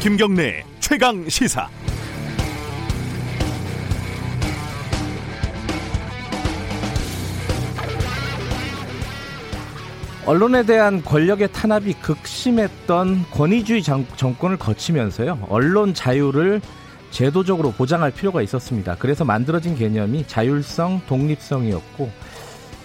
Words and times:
김경래 0.00 0.64
최강 0.78 1.28
시사. 1.28 1.68
언론에 10.24 10.62
대한 10.62 11.04
권력의 11.04 11.52
탄압이 11.52 11.92
극심했던 12.00 13.26
권위주의 13.30 13.82
정, 13.82 14.06
권을 14.16 14.56
거치면서요. 14.56 15.46
언론 15.50 15.92
자유를 15.92 16.62
제도적으로 17.10 17.70
보장할 17.72 18.10
필요가 18.10 18.40
있었습니다. 18.40 18.96
그래서 18.98 19.26
만들어진 19.26 19.76
개념이 19.76 20.24
자율성, 20.26 21.02
독립성이었고 21.08 22.10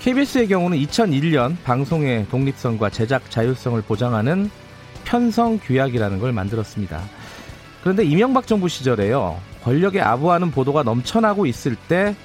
KBS의 0.01 0.49
경우는 0.49 0.77
2001년 0.79 1.55
방송의 1.63 2.27
독립성과 2.27 2.89
제작 2.89 3.31
자율성을 3.31 3.81
보장하는 3.83 4.49
편성 5.05 5.59
규약이라는 5.63 6.19
걸 6.19 6.33
만들었습니다. 6.33 7.01
그런데 7.81 8.03
이명박 8.03 8.47
정부 8.47 8.67
시절에요. 8.67 9.39
권력에 9.63 10.01
아부하는 10.01 10.51
보도가 10.51 10.83
넘쳐나고 10.83 11.45
있을 11.45 11.75
때 11.75 12.15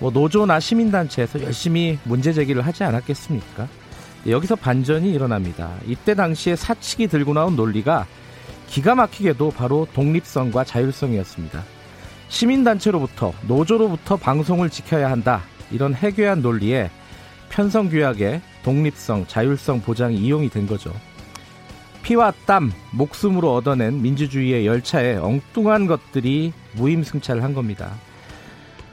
뭐 0.00 0.10
노조나 0.10 0.60
시민단체에서 0.60 1.42
열심히 1.42 1.98
문제 2.04 2.32
제기를 2.32 2.66
하지 2.66 2.84
않았겠습니까? 2.84 3.68
여기서 4.26 4.56
반전이 4.56 5.12
일어납니다. 5.12 5.70
이때 5.86 6.14
당시에 6.14 6.56
사측이 6.56 7.08
들고 7.08 7.34
나온 7.34 7.56
논리가 7.56 8.06
기가 8.68 8.94
막히게도 8.94 9.52
바로 9.52 9.86
독립성과 9.94 10.64
자율성이었습니다. 10.64 11.62
시민단체로부터 12.28 13.32
노조로부터 13.46 14.16
방송을 14.16 14.70
지켜야 14.70 15.10
한다. 15.10 15.42
이런 15.70 15.94
해괴한 15.94 16.42
논리에 16.42 16.90
편성규약의 17.50 18.40
독립성, 18.64 19.26
자율성 19.28 19.82
보장이 19.82 20.16
이용이 20.16 20.48
된 20.48 20.66
거죠. 20.66 20.92
피와 22.04 22.32
땀, 22.44 22.70
목숨으로 22.92 23.54
얻어낸 23.54 24.02
민주주의의 24.02 24.66
열차에 24.66 25.16
엉뚱한 25.16 25.86
것들이 25.86 26.52
무임승차를 26.74 27.42
한 27.42 27.54
겁니다. 27.54 27.92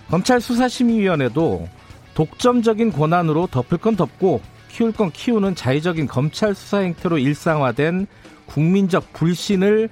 검찰 0.10 0.40
수사심의위원회도 0.40 1.68
독점적인 2.14 2.92
권한으로 2.94 3.48
덮을 3.48 3.78
건 3.78 3.98
덮고 3.98 4.42
키울 4.70 4.94
건 4.94 5.12
키우는 5.12 5.56
자의적인 5.56 6.08
검찰 6.08 6.56
수사 6.56 6.80
행태로 6.80 7.18
일상화된 7.18 8.08
국민적 8.46 9.12
불신을 9.12 9.90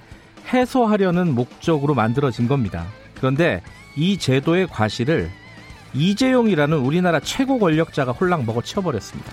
해소하려는 0.52 1.34
목적으로 1.34 1.94
만들어진 1.94 2.48
겁니다. 2.48 2.86
그런데 3.14 3.62
이 3.96 4.16
제도의 4.16 4.66
과실을 4.66 5.30
이재용이라는 5.92 6.78
우리나라 6.78 7.20
최고 7.20 7.58
권력자가 7.58 8.12
홀랑 8.12 8.46
먹어 8.46 8.62
치워버렸습니다. 8.62 9.32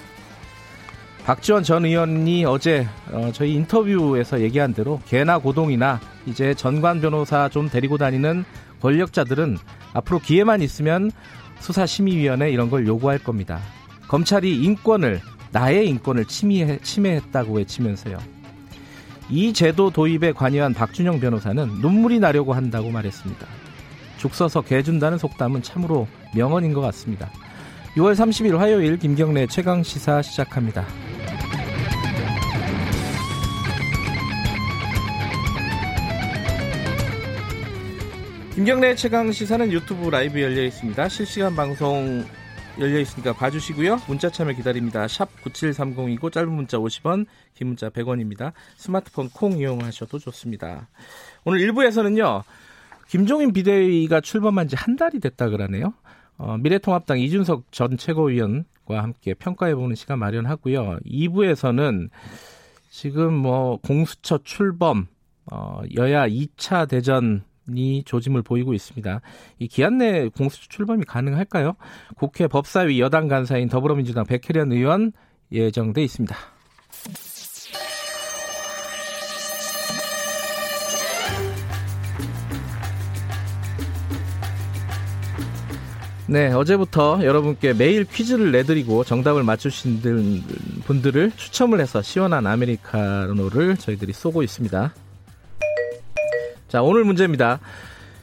박지원 1.27 1.63
전 1.63 1.83
의원이 1.83 2.45
어제 2.45 2.87
어, 3.11 3.31
저희 3.33 3.51
인터뷰에서 3.55 4.39
얘기한 4.39 4.73
대로 4.73 5.01
개나 5.05 5.39
고동이나 5.39 5.99
이제 6.25 6.53
전관 6.53 7.01
변호사 7.01 7.49
좀 7.49 7.69
데리고 7.69 7.97
다니는 7.97 8.45
권력자들은 8.81 9.57
앞으로 9.91 10.19
기회만 10.19 10.61
있으면 10.61 11.11
수사심의위원회 11.59 12.49
이런 12.49 12.69
걸 12.69 12.87
요구할 12.87 13.19
겁니다. 13.19 13.59
검찰이 14.07 14.63
인권을 14.63 15.19
나의 15.51 15.89
인권을 15.89 16.23
침해, 16.27 16.79
침해했다고 16.81 17.55
외치면서요. 17.55 18.19
이 19.29 19.51
제도 19.51 19.89
도입에 19.89 20.31
관여한 20.31 20.73
박준영 20.73 21.19
변호사는 21.19 21.81
눈물이 21.81 22.19
나려고 22.19 22.53
한다고 22.53 22.89
말했습니다. 22.89 23.45
죽 24.15 24.33
서서 24.33 24.61
개 24.61 24.81
준다는 24.81 25.17
속담은 25.17 25.61
참으로 25.61 26.07
명언인 26.33 26.71
것 26.71 26.79
같습니다. 26.79 27.29
6월 27.97 28.13
30일 28.13 28.55
화요일 28.55 28.97
김경래 28.97 29.45
최강 29.47 29.83
시사 29.83 30.21
시작합니다. 30.21 30.85
김경래 38.57 38.95
최강 38.95 39.31
시사는 39.31 39.71
유튜브 39.71 40.09
라이브 40.09 40.41
열려 40.41 40.63
있습니다. 40.63 41.09
실시간 41.09 41.55
방송 41.55 42.25
열려 42.79 42.97
있으니까 42.99 43.31
봐주시고요. 43.33 43.99
문자 44.07 44.31
참여 44.31 44.53
기다립니다. 44.53 45.07
샵 45.07 45.29
9730이고 45.43 46.31
짧은 46.31 46.51
문자 46.51 46.79
50원, 46.79 47.27
긴 47.53 47.67
문자 47.67 47.91
100원입니다. 47.91 48.53
스마트폰 48.75 49.29
콩 49.29 49.59
이용하셔도 49.59 50.17
좋습니다. 50.17 50.87
오늘 51.45 51.59
1부에서는요. 51.59 52.41
김종인 53.07 53.53
비대위가 53.53 54.21
출범한 54.21 54.67
지 54.67 54.75
한 54.75 54.95
달이 54.95 55.19
됐다 55.19 55.49
그러네요. 55.49 55.93
어, 56.39 56.57
미래통합당 56.57 57.19
이준석 57.19 57.71
전 57.71 57.95
최고위원과 57.95 59.03
함께 59.03 59.35
평가해보는 59.35 59.95
시간 59.95 60.17
마련하고요. 60.17 60.97
2부에서는 61.05 62.09
지금 62.89 63.35
뭐 63.35 63.77
공수처 63.83 64.39
출범, 64.43 65.05
어, 65.45 65.81
여야 65.95 66.27
2차 66.27 66.89
대전 66.89 67.43
이 67.75 68.03
조짐을 68.05 68.41
보이고 68.43 68.73
있습니다. 68.73 69.21
이 69.59 69.67
기한 69.67 69.97
내 69.97 70.29
공수처 70.29 70.67
출범이 70.69 71.05
가능할까요? 71.05 71.75
국회 72.15 72.47
법사위 72.47 72.99
여당 72.99 73.27
간사인 73.27 73.69
더불어민주당 73.69 74.25
백혜련 74.25 74.71
의원 74.71 75.11
예정돼 75.51 76.03
있습니다. 76.03 76.35
네, 86.29 86.51
어제부터 86.51 87.23
여러분께 87.23 87.73
매일 87.73 88.03
퀴즈를 88.03 88.51
내드리고 88.51 89.05
정답을 89.05 89.43
맞추신 89.43 90.01
분들을 90.83 91.31
추첨을 91.37 91.79
해서 91.79 92.01
시원한 92.01 92.45
아메리카노를 92.45 93.77
저희들이 93.77 94.11
쏘고 94.11 94.43
있습니다. 94.43 94.93
자, 96.67 96.81
오늘 96.81 97.05
문제입니다. 97.05 97.59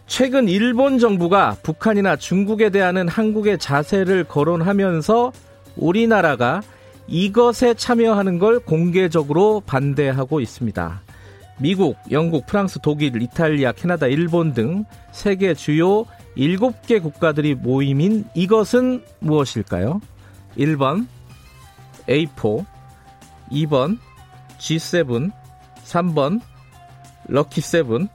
최근 0.07 0.49
일본 0.49 0.99
정부가 0.99 1.57
북한이나 1.63 2.17
중국에 2.17 2.69
대한 2.69 3.09
한국의 3.09 3.59
자세를 3.59 4.25
거론하면서 4.25 5.33
우리나라가 5.77 6.61
이것에 7.07 7.73
참여하는 7.73 8.39
걸 8.39 8.59
공개적으로 8.59 9.63
반대하고 9.65 10.41
있습니다. 10.41 11.01
미국, 11.59 11.97
영국, 12.11 12.47
프랑스, 12.47 12.79
독일, 12.83 13.21
이탈리아, 13.21 13.73
캐나다, 13.73 14.09
일본 14.09 14.53
등 14.53 14.85
세계 15.13 15.55
주요 15.55 16.05
7개 16.37 17.03
국가들이 17.03 17.55
모임인 17.55 18.25
이것은 18.35 19.03
무엇일까요? 19.21 20.01
1번 20.59 21.07
A4, 22.09 22.67
2번 23.53 23.99
G7, 24.59 25.33
3번 25.85 26.41
럭키7, 27.31 28.09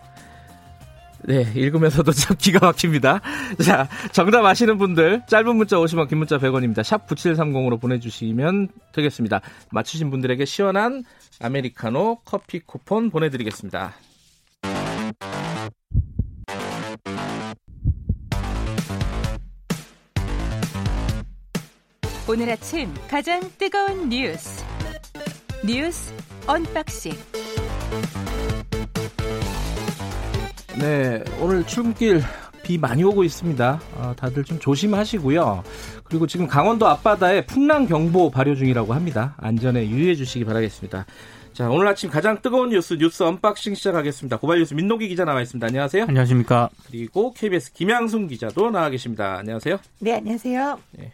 네, 1.25 1.51
읽으면서도 1.55 2.11
참 2.13 2.37
기가 2.37 2.65
막힙니다. 2.65 3.21
자, 3.63 3.87
정답 4.11 4.45
아시는 4.45 4.77
분들 4.77 5.23
짧은 5.27 5.55
문자 5.55 5.77
50원, 5.77 6.07
긴 6.07 6.19
문자 6.19 6.37
100원입니다. 6.37 6.83
샵 6.83 7.07
9730으로 7.07 7.79
보내주시면 7.79 8.69
되겠습니다. 8.93 9.41
맞추신 9.71 10.09
분들에게 10.09 10.45
시원한 10.45 11.03
아메리카노 11.39 12.19
커피 12.25 12.59
쿠폰 12.59 13.09
보내드리겠습니다. 13.09 13.93
오늘 22.31 22.47
아침 22.51 22.93
가장 23.09 23.41
뜨거운 23.57 24.07
뉴스 24.09 24.63
뉴스 25.65 26.13
unboxing 26.45 27.13
네, 30.79 31.21
오늘 31.41 31.65
출근길 31.67 32.21
비 32.63 32.77
많이 32.77 33.03
오고 33.03 33.25
있습니다. 33.25 33.81
어, 33.95 34.13
다들 34.15 34.45
좀 34.45 34.59
조심하시고요. 34.59 35.63
그리고 36.05 36.25
지금 36.25 36.47
강원도 36.47 36.87
앞바다에 36.87 37.45
풍랑 37.47 37.87
경보 37.87 38.31
발효 38.31 38.55
중이라고 38.55 38.93
합니다. 38.93 39.35
안전에 39.37 39.89
유의해 39.89 40.15
주시기 40.15 40.45
바라겠습니다. 40.45 41.05
자, 41.51 41.69
오늘 41.69 41.87
아침 41.87 42.09
가장 42.09 42.41
뜨거운 42.41 42.69
뉴스 42.69 42.93
뉴스 42.93 43.23
unboxing 43.23 43.75
시작하겠습니다. 43.75 44.37
고발 44.37 44.59
뉴스 44.59 44.73
민노기 44.73 45.09
기자 45.09 45.25
나와 45.25 45.41
있습니다. 45.41 45.67
안녕하세요. 45.67 46.05
안녕하십니까. 46.07 46.69
그리고 46.87 47.33
KBS 47.33 47.73
김양순 47.73 48.27
기자도 48.27 48.71
나와 48.71 48.89
계십니다. 48.89 49.37
안녕하세요. 49.39 49.77
네, 49.99 50.15
안녕하세요. 50.15 50.79
네. 50.91 51.11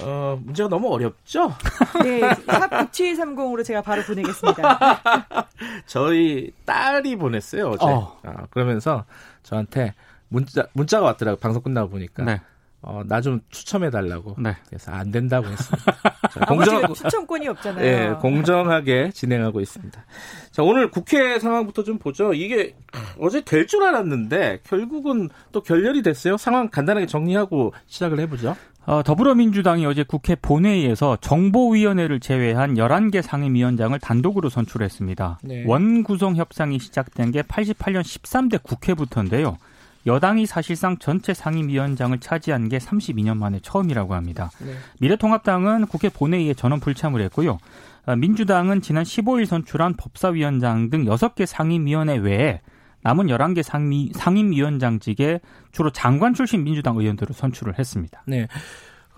어, 0.00 0.38
문제가 0.42 0.70
너무 0.70 0.88
어렵죠? 0.88 1.54
네, 2.02 2.20
샵 2.46 2.70
9730으로 2.90 3.62
제가 3.62 3.82
바로 3.82 4.02
보내겠습니다. 4.02 5.02
저희 5.86 6.52
딸이 6.64 7.16
보냈어요, 7.16 7.68
어제. 7.70 7.84
어. 7.84 8.18
아, 8.24 8.46
그러면서 8.50 9.04
저한테 9.42 9.94
문자, 10.28 10.66
문자가 10.72 11.06
왔더라고요. 11.06 11.38
방송 11.40 11.62
끝나고 11.62 11.90
보니까. 11.90 12.24
네. 12.24 12.40
어, 12.84 13.02
나 13.06 13.20
좀 13.20 13.40
추첨해 13.50 13.90
달라고. 13.90 14.34
네. 14.40 14.56
그래서 14.66 14.90
안 14.90 15.12
된다고 15.12 15.46
했습니다. 15.46 15.92
자, 16.34 16.40
공정 16.46 16.92
추천권이 16.94 17.46
없잖아요. 17.46 17.84
예, 17.86 18.14
공정하게 18.20 19.10
진행하고 19.12 19.60
있습니다. 19.60 20.04
자, 20.50 20.62
오늘 20.64 20.90
국회 20.90 21.38
상황부터 21.38 21.84
좀 21.84 21.98
보죠. 21.98 22.34
이게 22.34 22.74
어제 23.20 23.40
될 23.42 23.66
줄 23.68 23.84
알았는데 23.84 24.60
결국은 24.64 25.28
또 25.52 25.62
결렬이 25.62 26.02
됐어요. 26.02 26.36
상황 26.36 26.68
간단하게 26.70 27.06
정리하고 27.06 27.72
시작을 27.86 28.18
해 28.18 28.26
보죠. 28.28 28.56
어, 28.84 29.02
더불어민주당이 29.02 29.86
어제 29.86 30.02
국회 30.02 30.34
본회의에서 30.34 31.16
정보위원회를 31.20 32.18
제외한 32.18 32.74
11개 32.74 33.22
상임위원장을 33.22 33.96
단독으로 34.00 34.48
선출했습니다. 34.48 35.38
네. 35.44 35.64
원구성 35.66 36.36
협상이 36.36 36.78
시작된 36.80 37.30
게 37.30 37.42
88년 37.42 38.02
13대 38.02 38.62
국회부터인데요. 38.62 39.56
여당이 40.04 40.46
사실상 40.46 40.98
전체 40.98 41.32
상임위원장을 41.32 42.18
차지한 42.18 42.68
게 42.68 42.78
32년 42.78 43.36
만에 43.36 43.60
처음이라고 43.62 44.14
합니다. 44.14 44.50
네. 44.58 44.72
미래통합당은 44.98 45.86
국회 45.86 46.08
본회의에 46.08 46.54
전원 46.54 46.80
불참을 46.80 47.20
했고요. 47.22 47.58
아, 48.04 48.16
민주당은 48.16 48.82
지난 48.82 49.04
15일 49.04 49.46
선출한 49.46 49.94
법사위원장 49.94 50.90
등 50.90 51.04
6개 51.04 51.46
상임위원회 51.46 52.16
외에 52.16 52.60
남은 53.02 53.26
11개 53.26 53.62
상임, 53.62 54.12
상임위원장직에 54.12 55.40
주로 55.72 55.90
장관 55.90 56.34
출신 56.34 56.64
민주당 56.64 56.96
의원들을 56.96 57.34
선출을 57.34 57.78
했습니다. 57.78 58.22
네. 58.26 58.48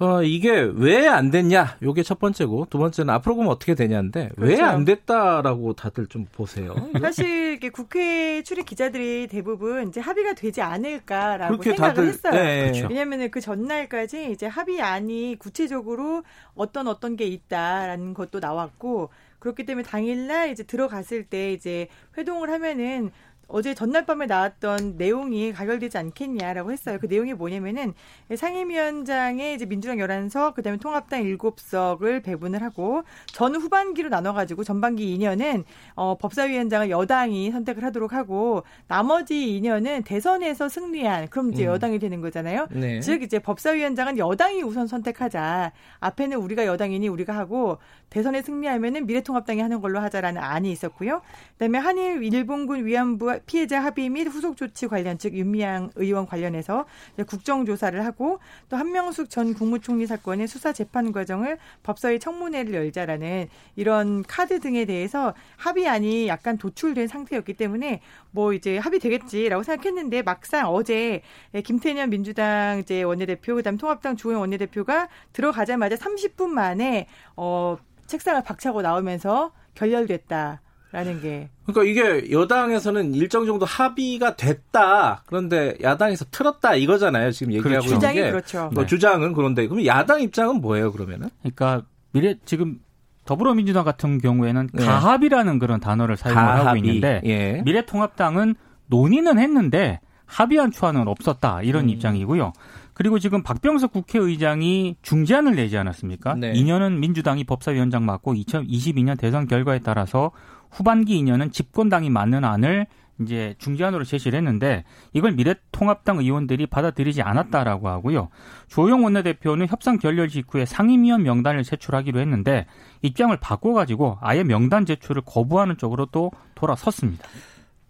어, 0.00 0.24
이게 0.24 0.50
왜 0.74 1.06
안 1.06 1.30
됐냐? 1.30 1.76
요게 1.80 2.02
첫 2.02 2.18
번째고, 2.18 2.66
두 2.68 2.78
번째는 2.78 3.14
앞으로 3.14 3.36
보면 3.36 3.52
어떻게 3.52 3.76
되냐인데, 3.76 4.30
왜 4.36 4.56
그렇죠. 4.56 4.64
안 4.64 4.84
됐다라고 4.84 5.74
다들 5.74 6.08
좀 6.08 6.26
보세요. 6.32 6.74
사실 7.00 7.52
이게 7.52 7.68
국회 7.68 8.42
출입 8.42 8.66
기자들이 8.66 9.28
대부분 9.28 9.88
이제 9.88 10.00
합의가 10.00 10.32
되지 10.32 10.62
않을까라고 10.62 11.62
생각을 11.62 11.94
다들, 11.94 12.08
했어요. 12.08 12.32
예, 12.34 12.58
예. 12.66 12.70
그렇죠. 12.72 12.88
왜냐하면 12.88 13.30
그 13.30 13.40
전날까지 13.40 14.32
이제 14.32 14.46
합의안이 14.46 15.36
구체적으로 15.38 16.24
어떤 16.56 16.88
어떤 16.88 17.14
게 17.14 17.26
있다라는 17.26 18.14
것도 18.14 18.40
나왔고 18.40 19.10
그렇기 19.38 19.64
때문에 19.64 19.86
당일날 19.86 20.50
이제 20.50 20.64
들어갔을 20.64 21.22
때 21.24 21.52
이제 21.52 21.86
회동을 22.18 22.50
하면은 22.50 23.12
어제 23.48 23.74
전날 23.74 24.06
밤에 24.06 24.26
나왔던 24.26 24.96
내용이 24.96 25.52
가결되지 25.52 25.98
않겠냐라고 25.98 26.72
했어요. 26.72 26.98
그 27.00 27.06
내용이 27.06 27.34
뭐냐면은 27.34 27.94
상임위원장에 28.34 29.54
이제 29.54 29.66
민주당 29.66 29.98
11석, 29.98 30.54
그다음에 30.54 30.78
통합당 30.78 31.22
7석을 31.22 32.22
배분을 32.22 32.62
하고 32.62 33.02
전 33.26 33.54
후반기로 33.54 34.08
나눠 34.08 34.32
가지고 34.32 34.64
전반기 34.64 35.16
2년은 35.16 35.64
어 35.94 36.16
법사위원장을 36.18 36.90
여당이 36.90 37.50
선택을 37.50 37.84
하도록 37.84 38.12
하고 38.12 38.64
나머지 38.86 39.34
2년은 39.34 40.04
대선에서 40.04 40.68
승리한 40.68 41.28
그럼 41.28 41.52
이제 41.52 41.64
음. 41.64 41.72
여당이 41.72 41.98
되는 41.98 42.20
거잖아요. 42.20 42.68
네. 42.70 43.00
즉 43.00 43.22
이제 43.22 43.38
법사위원장은 43.38 44.18
여당이 44.18 44.62
우선 44.62 44.86
선택하자. 44.86 45.72
앞에는 46.00 46.38
우리가 46.38 46.66
여당이니 46.66 47.08
우리가 47.08 47.36
하고 47.36 47.78
대선에 48.10 48.42
승리하면은 48.42 49.06
미래통합당이 49.06 49.60
하는 49.60 49.80
걸로 49.80 50.00
하자라는 50.00 50.40
안이 50.40 50.70
있었고요. 50.70 51.22
그다음에 51.52 51.78
한일 51.78 52.22
일본군 52.22 52.86
위안부 52.86 53.33
피해자 53.46 53.80
합의 53.80 54.08
및 54.08 54.26
후속 54.28 54.56
조치 54.56 54.86
관련 54.86 55.18
즉 55.18 55.34
윤미향 55.34 55.90
의원 55.96 56.26
관련해서 56.26 56.86
국정조사를 57.26 58.04
하고 58.04 58.38
또 58.68 58.76
한명숙 58.76 59.30
전 59.30 59.54
국무총리 59.54 60.06
사건의 60.06 60.46
수사 60.48 60.72
재판 60.72 61.12
과정을 61.12 61.58
법사위 61.82 62.18
청문회를 62.18 62.74
열자라는 62.74 63.48
이런 63.76 64.22
카드 64.22 64.60
등에 64.60 64.84
대해서 64.84 65.34
합의안이 65.56 66.28
약간 66.28 66.58
도출된 66.58 67.06
상태였기 67.08 67.54
때문에 67.54 68.00
뭐 68.30 68.52
이제 68.52 68.78
합의되겠지라고 68.78 69.62
생각했는데 69.62 70.22
막상 70.22 70.68
어제 70.68 71.22
김태년 71.64 72.10
민주당 72.10 72.80
이제 72.80 73.02
원내대표 73.02 73.54
그다음 73.54 73.78
통합당 73.78 74.16
주호영 74.16 74.40
원내대표가 74.40 75.08
들어가자마자 75.32 75.96
30분 75.96 76.48
만에 76.48 77.06
어 77.36 77.76
책상을 78.06 78.42
박차고 78.42 78.82
나오면서 78.82 79.52
결렬됐다 79.74 80.60
라는 80.94 81.20
게 81.20 81.48
그러니까 81.66 81.90
이게 81.90 82.30
여당에서는 82.30 83.14
일정 83.16 83.46
정도 83.46 83.66
합의가 83.66 84.36
됐다. 84.36 85.24
그런데 85.26 85.76
야당에서 85.82 86.24
틀었다 86.30 86.76
이거잖아요. 86.76 87.32
지금 87.32 87.52
얘기하고 87.52 87.68
그렇죠. 87.68 87.86
있는 87.86 87.98
주장이 87.98 88.14
게. 88.14 88.30
그렇죠. 88.30 88.70
뭐 88.72 88.84
네. 88.84 88.86
주장은 88.86 89.32
그런데 89.32 89.66
그럼 89.66 89.84
야당 89.86 90.20
입장은 90.22 90.60
뭐예요, 90.60 90.92
그러면은? 90.92 91.30
그러니까 91.40 91.82
미래 92.12 92.36
지금 92.44 92.78
더불어민주당 93.24 93.82
같은 93.84 94.18
경우에는 94.18 94.68
네. 94.72 94.84
가합이라는 94.84 95.58
그런 95.58 95.80
단어를 95.80 96.16
사용을 96.16 96.40
하고 96.40 96.62
가합의. 96.62 96.82
있는데 96.82 97.20
예. 97.24 97.60
미래통합당은 97.64 98.54
논의는 98.86 99.40
했는데 99.40 99.98
합의한 100.26 100.70
초안은 100.70 101.08
없었다 101.08 101.62
이런 101.62 101.86
음. 101.86 101.88
입장이고요. 101.88 102.52
그리고 102.92 103.18
지금 103.18 103.42
박병석 103.42 103.90
국회의장이 103.92 104.94
중재안을 105.02 105.56
내지 105.56 105.76
않았습니까? 105.76 106.36
네. 106.36 106.52
2년은 106.52 106.98
민주당이 106.98 107.42
법사위원장 107.42 108.06
맡고 108.06 108.34
2022년 108.34 109.18
대선 109.18 109.48
결과에 109.48 109.80
따라서 109.80 110.30
후반기 110.74 111.20
2년은 111.22 111.52
집권당이 111.52 112.10
맞는 112.10 112.44
안을 112.44 112.86
이제 113.20 113.54
중재안으로 113.58 114.02
제시를 114.02 114.36
했는데 114.36 114.84
이걸 115.12 115.32
미래통합당 115.32 116.18
의원들이 116.18 116.66
받아들이지 116.66 117.22
않았다라고 117.22 117.88
하고요. 117.88 118.28
조영 118.66 119.04
원내대표는 119.04 119.68
협상 119.68 119.98
결렬 119.98 120.28
직후에 120.28 120.64
상임위원 120.64 121.22
명단을 121.22 121.62
제출하기로 121.62 122.18
했는데 122.18 122.66
입장을 123.02 123.36
바꿔가지고 123.36 124.18
아예 124.20 124.42
명단 124.42 124.84
제출을 124.84 125.22
거부하는 125.24 125.76
쪽으로 125.76 126.06
또 126.06 126.32
돌아섰습니다. 126.56 127.24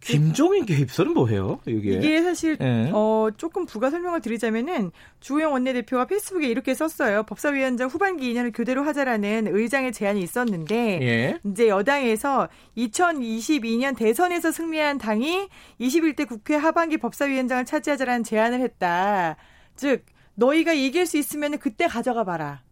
김종인 0.04 0.66
개입설은 0.66 1.14
뭐예요? 1.14 1.60
이게. 1.66 1.92
이게 1.92 2.22
사실 2.22 2.56
예. 2.60 2.90
어, 2.92 3.28
조금 3.36 3.64
부가 3.64 3.90
설명을 3.90 4.20
드리자면은 4.20 4.90
주호영 5.20 5.52
원내대표가 5.52 6.06
페이스북에 6.06 6.48
이렇게 6.48 6.74
썼어요. 6.74 7.22
법사위원장 7.24 7.88
후반기 7.88 8.32
2년을 8.32 8.52
교대로 8.54 8.82
하자라는 8.82 9.48
의장의 9.50 9.92
제안이 9.92 10.20
있었는데 10.22 10.98
예. 11.02 11.38
이제 11.44 11.68
여당에서 11.68 12.48
2022년 12.76 13.96
대선에서 13.96 14.52
승리한 14.52 14.98
당이 14.98 15.48
21대 15.80 16.28
국회 16.28 16.54
하반기 16.56 16.98
법사위원장을 16.98 17.64
차지하자라는 17.64 18.24
제안을 18.24 18.60
했다. 18.60 19.36
즉 19.76 20.04
너희가 20.34 20.72
이길 20.72 21.06
수 21.06 21.16
있으면 21.16 21.58
그때 21.58 21.86
가져가 21.86 22.24
봐라. 22.24 22.63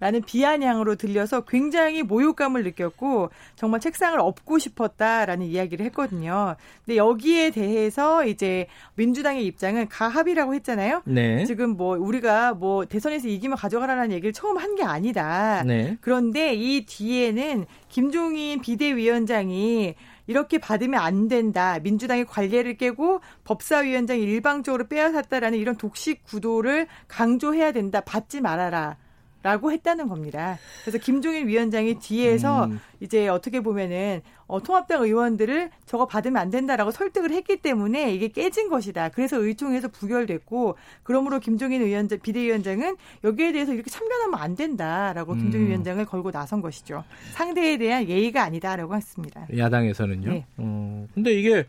라는 0.00 0.22
비아냥으로 0.22 0.96
들려서 0.96 1.42
굉장히 1.42 2.02
모욕감을 2.02 2.64
느꼈고 2.64 3.30
정말 3.54 3.80
책상을 3.80 4.18
엎고 4.18 4.58
싶었다라는 4.58 5.46
이야기를 5.46 5.84
했거든요. 5.86 6.56
근데 6.84 6.96
여기에 6.96 7.50
대해서 7.50 8.24
이제 8.26 8.66
민주당의 8.96 9.46
입장은 9.46 9.88
가합이라고 9.88 10.54
했잖아요. 10.54 11.02
네. 11.04 11.44
지금 11.44 11.76
뭐 11.76 11.96
우리가 11.96 12.54
뭐 12.54 12.84
대선에서 12.84 13.28
이기면 13.28 13.56
가져가라는 13.58 14.10
얘기를 14.12 14.32
처음 14.32 14.56
한 14.56 14.72
게 14.72 14.82
아니다. 14.84 15.62
네. 15.64 15.98
그런데 16.00 16.54
이 16.54 16.86
뒤에는 16.86 17.66
김종인 17.90 18.62
비대위원장이 18.62 19.94
이렇게 20.26 20.56
받으면 20.58 21.00
안 21.00 21.28
된다. 21.28 21.78
민주당의 21.82 22.24
관례를 22.24 22.76
깨고 22.78 23.20
법사위원장이 23.44 24.22
일방적으로 24.22 24.86
빼앗았다라는 24.88 25.58
이런 25.58 25.76
독식 25.76 26.24
구도를 26.24 26.86
강조해야 27.08 27.72
된다. 27.72 28.00
받지 28.00 28.40
말아라. 28.40 28.96
라고 29.42 29.72
했다는 29.72 30.08
겁니다. 30.08 30.58
그래서 30.82 30.98
김종인 30.98 31.48
위원장이 31.48 31.98
뒤에서 31.98 32.66
음. 32.66 32.80
이제 33.00 33.28
어떻게 33.28 33.60
보면은 33.60 34.22
어, 34.46 34.62
통합당 34.62 35.02
의원들을 35.02 35.70
저거 35.86 36.06
받으면 36.06 36.40
안 36.40 36.50
된다라고 36.50 36.90
설득을 36.90 37.30
했기 37.30 37.56
때문에 37.56 38.14
이게 38.14 38.28
깨진 38.28 38.68
것이다. 38.68 39.08
그래서 39.08 39.38
의총에서 39.38 39.88
부결됐고 39.88 40.76
그러므로 41.02 41.40
김종인 41.40 41.84
위원장 41.84 42.20
비대위원장은 42.20 42.96
여기에 43.24 43.52
대해서 43.52 43.72
이렇게 43.72 43.90
참견하면 43.90 44.38
안 44.38 44.54
된다라고 44.54 45.34
김종인 45.34 45.66
음. 45.66 45.70
위원장을 45.70 46.04
걸고 46.04 46.30
나선 46.30 46.60
것이죠. 46.60 47.02
상대에 47.32 47.78
대한 47.78 48.08
예의가 48.08 48.42
아니다라고 48.42 48.94
했습니다. 48.94 49.46
야당에서는요. 49.56 50.30
네. 50.30 50.46
어, 50.58 51.06
근데 51.14 51.32
이게 51.32 51.66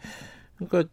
그러니까 0.58 0.90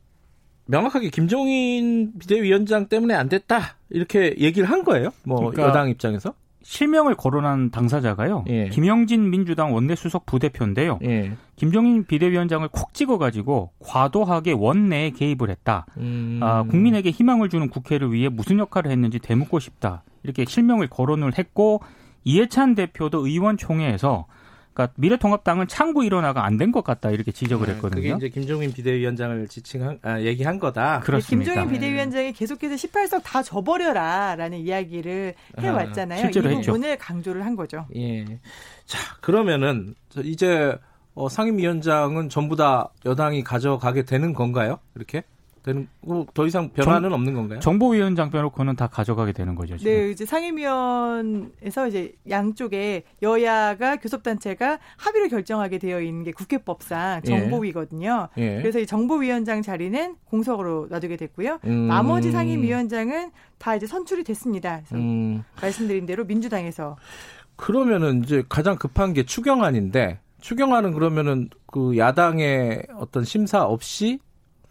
명확하게 0.66 1.10
김종인 1.10 2.12
비대위원장 2.18 2.88
때문에 2.88 3.14
안 3.14 3.28
됐다 3.28 3.76
이렇게 3.90 4.36
얘기를 4.38 4.70
한 4.70 4.84
거예요. 4.84 5.10
뭐 5.24 5.38
그러니까 5.38 5.64
여당 5.64 5.88
입장에서. 5.90 6.34
실명을 6.62 7.14
거론한 7.14 7.70
당사자가요. 7.70 8.44
예. 8.48 8.68
김영진 8.68 9.30
민주당 9.30 9.74
원내수석 9.74 10.26
부대표인데요. 10.26 10.98
예. 11.02 11.32
김종인 11.56 12.04
비대위원장을 12.04 12.66
콕 12.68 12.94
찍어가지고 12.94 13.72
과도하게 13.80 14.52
원내에 14.52 15.10
개입을 15.10 15.50
했다. 15.50 15.86
음. 15.96 16.40
아, 16.42 16.62
국민에게 16.64 17.10
희망을 17.10 17.48
주는 17.48 17.68
국회를 17.68 18.12
위해 18.12 18.28
무슨 18.28 18.58
역할을 18.58 18.90
했는지 18.90 19.18
되묻고 19.18 19.58
싶다. 19.58 20.02
이렇게 20.22 20.44
실명을 20.44 20.88
거론을 20.88 21.38
했고 21.38 21.80
이해찬 22.24 22.74
대표도 22.74 23.26
의원총회에서 23.26 24.26
그러니까 24.80 24.92
미래통합당은 24.96 25.68
창구 25.68 26.04
일원화가 26.04 26.44
안 26.44 26.56
된 26.58 26.72
것 26.72 26.84
같다 26.84 27.10
이렇게 27.10 27.32
지적을 27.32 27.68
아, 27.70 27.72
했거든요. 27.72 28.02
그게 28.02 28.14
이제 28.16 28.28
김종인 28.28 28.72
비대위원장을 28.72 29.48
지칭한 29.48 29.98
아, 30.02 30.20
얘기한 30.20 30.58
거다. 30.58 31.00
그렇습니다. 31.00 31.52
김종인 31.52 31.72
비대위원장이 31.72 32.32
계속해서 32.32 32.74
18석 32.74 33.22
다 33.24 33.42
줘버려라라는 33.42 34.58
이야기를 34.58 35.34
해왔잖아요. 35.58 36.18
아, 36.18 36.22
실제로 36.22 36.50
이 36.50 36.56
했죠. 36.56 36.72
부분을 36.72 36.98
강조를 36.98 37.44
한 37.44 37.56
거죠. 37.56 37.86
예. 37.96 38.24
자, 38.84 38.98
그러면은 39.20 39.94
저 40.10 40.20
이제 40.22 40.76
어, 41.14 41.28
상임위원장은 41.28 42.28
전부 42.28 42.56
다 42.56 42.90
여당이 43.04 43.42
가져가게 43.42 44.04
되는 44.04 44.32
건가요? 44.32 44.78
이렇게? 44.94 45.22
되는 45.62 45.88
더 46.34 46.46
이상 46.46 46.70
변화는 46.70 47.10
정, 47.10 47.12
없는 47.12 47.34
건가요? 47.34 47.60
정보위원장 47.60 48.30
빼놓고는 48.30 48.76
다 48.76 48.86
가져가게 48.86 49.32
되는 49.32 49.54
거죠. 49.54 49.76
지금. 49.76 49.92
네, 49.92 50.10
이제 50.10 50.24
상임위원에서 50.24 51.88
이제 51.88 52.14
양쪽에 52.28 53.04
여야가 53.22 53.96
교섭단체가 53.96 54.78
합의를 54.96 55.28
결정하게 55.28 55.78
되어 55.78 56.00
있는 56.00 56.24
게 56.24 56.32
국회법상 56.32 57.22
예. 57.26 57.28
정보위거든요. 57.28 58.28
예. 58.38 58.56
예. 58.56 58.62
그래서 58.62 58.78
이 58.78 58.86
정보위원장 58.86 59.62
자리는 59.62 60.16
공석으로 60.24 60.86
놔두게 60.90 61.16
됐고요. 61.16 61.58
음. 61.64 61.88
나머지 61.88 62.32
상임위원장은 62.32 63.30
다 63.58 63.76
이제 63.76 63.86
선출이 63.86 64.24
됐습니다. 64.24 64.80
그래서 64.88 64.96
음. 64.96 65.44
말씀드린 65.60 66.06
대로 66.06 66.24
민주당에서 66.24 66.96
그러면은 67.56 68.24
이제 68.24 68.42
가장 68.48 68.76
급한 68.76 69.12
게 69.12 69.24
추경안인데 69.24 70.20
추경안은 70.40 70.92
그러면은 70.92 71.50
그 71.66 71.96
야당의 71.98 72.86
어떤 72.96 73.24
심사 73.24 73.64
없이 73.64 74.18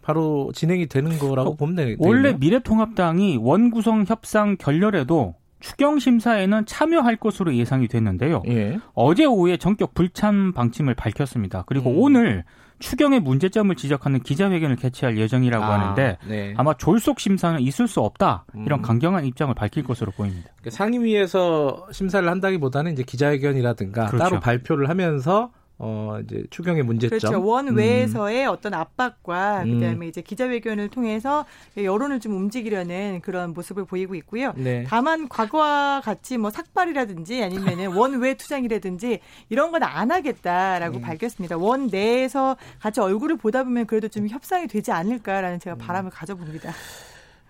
바로 0.02 0.50
진행이 0.54 0.86
되는 0.86 1.18
거라고 1.18 1.50
어, 1.50 1.54
보면 1.56 1.76
되겠네요. 1.76 1.98
원래 2.00 2.32
미래통합당이 2.38 3.38
원구성 3.40 4.04
협상 4.06 4.56
결렬에도 4.56 5.34
추경 5.60 5.98
심사에는 5.98 6.64
참여할 6.66 7.16
것으로 7.16 7.54
예상이 7.54 7.86
됐는데요. 7.86 8.42
예. 8.48 8.78
어제 8.94 9.26
오후에 9.26 9.58
전격 9.58 9.94
불참 9.94 10.52
방침을 10.52 10.94
밝혔습니다. 10.94 11.64
그리고 11.66 11.90
음. 11.90 11.98
오늘 11.98 12.44
추경의 12.78 13.20
문제점을 13.20 13.74
지적하는 13.76 14.20
기자회견을 14.20 14.76
개최할 14.76 15.18
예정이라고 15.18 15.62
아, 15.62 15.72
하는데 15.74 16.16
네. 16.26 16.54
아마 16.56 16.72
졸속 16.72 17.20
심사는 17.20 17.60
있을 17.60 17.86
수 17.86 18.00
없다 18.00 18.46
이런 18.64 18.80
음. 18.80 18.82
강경한 18.82 19.26
입장을 19.26 19.54
밝힐 19.54 19.84
것으로 19.84 20.12
보입니다. 20.12 20.48
그러니까 20.56 20.70
상임위에서 20.70 21.88
심사를 21.92 22.26
한다기보다는 22.26 22.94
이제 22.94 23.02
기자회견이라든가 23.02 24.06
그렇죠. 24.06 24.24
따로 24.24 24.40
발표를 24.40 24.88
하면서 24.88 25.50
어 25.82 26.18
이제 26.22 26.44
추경의 26.50 26.84
문제점 26.84 27.18
그렇죠 27.18 27.44
원 27.44 27.74
외에서의 27.74 28.46
음. 28.46 28.50
어떤 28.50 28.74
압박과 28.74 29.64
음. 29.64 29.80
그다음에 29.80 30.06
이제 30.06 30.20
기자회견을 30.20 30.88
통해서 30.88 31.46
여론을 31.76 32.20
좀 32.20 32.36
움직이려는 32.36 33.20
그런 33.22 33.54
모습을 33.54 33.86
보이고 33.86 34.14
있고요. 34.14 34.52
네. 34.56 34.84
다만 34.86 35.28
과거와 35.28 36.02
같이 36.04 36.38
뭐 36.38 36.50
삭발이라든지 36.50 37.42
아니면은 37.42 37.88
원외 37.96 38.34
투쟁이라든지 38.34 39.20
이런 39.48 39.72
건 39.72 39.80
안 39.82 40.10
하겠다라고 40.10 40.98
음. 40.98 41.02
밝혔습니다. 41.02 41.56
원 41.56 41.86
내에서 41.86 42.56
같이 42.78 43.00
얼굴을 43.00 43.36
보다 43.36 43.64
보면 43.64 43.86
그래도 43.86 44.08
좀 44.08 44.28
협상이 44.28 44.66
되지 44.66 44.92
않을까라는 44.92 45.58
제가 45.58 45.76
음. 45.76 45.78
바람을 45.78 46.10
가져봅니다. 46.10 46.72